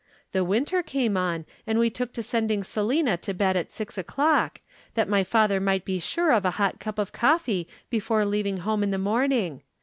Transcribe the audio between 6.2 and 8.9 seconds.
of a hot cup of coffee before leaving home in